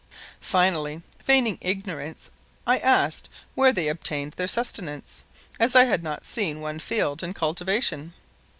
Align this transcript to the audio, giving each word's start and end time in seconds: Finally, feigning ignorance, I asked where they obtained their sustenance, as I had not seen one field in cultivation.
Finally, 0.39 1.03
feigning 1.19 1.59
ignorance, 1.61 2.31
I 2.65 2.79
asked 2.79 3.29
where 3.53 3.71
they 3.71 3.87
obtained 3.87 4.33
their 4.33 4.47
sustenance, 4.47 5.23
as 5.59 5.75
I 5.75 5.85
had 5.85 6.01
not 6.03 6.25
seen 6.25 6.59
one 6.59 6.79
field 6.79 7.21
in 7.21 7.35
cultivation. 7.35 8.11